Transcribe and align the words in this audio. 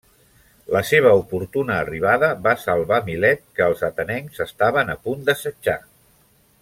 La 0.75 0.79
seva 0.91 1.11
oportuna 1.19 1.75
arribada 1.81 2.29
va 2.47 2.55
salvar 2.63 2.99
Milet 3.11 3.45
que 3.59 3.67
els 3.73 3.85
atenencs 3.91 4.43
estaven 4.47 4.91
a 4.95 4.97
punt 5.05 5.23
d'assetjar. 5.29 5.79